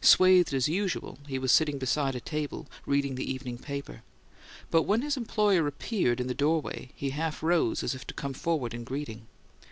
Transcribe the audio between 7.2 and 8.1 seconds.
rose as if